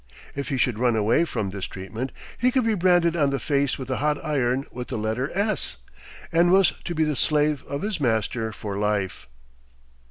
If 0.35 0.47
he 0.49 0.57
should 0.57 0.79
run 0.79 0.95
away 0.95 1.25
from 1.25 1.51
this 1.51 1.65
treatment, 1.65 2.11
he 2.39 2.49
could 2.49 2.63
be 2.65 2.73
branded 2.73 3.15
on 3.15 3.29
the 3.29 3.37
face 3.39 3.77
with 3.77 3.87
a 3.91 3.97
hot 3.97 4.17
iron 4.25 4.65
with 4.71 4.87
the 4.87 4.97
letter 4.97 5.29
S, 5.37 5.77
and 6.31 6.51
was 6.51 6.73
to 6.85 6.95
be 6.95 7.03
the 7.03 7.15
slave 7.15 7.63
of 7.67 7.83
his 7.83 7.99
master 7.99 8.51
for 8.51 8.79
life. 8.79 9.27